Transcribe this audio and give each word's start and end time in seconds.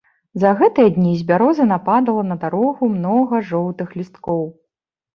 За 0.43 0.53
гэтыя 0.61 0.89
дні 0.95 1.11
з 1.19 1.27
бярозы 1.33 1.67
нападала 1.73 2.23
на 2.33 2.39
дарогу 2.47 2.93
многа 2.97 3.45
жоўтых 3.55 3.99
лісткоў. 4.03 4.47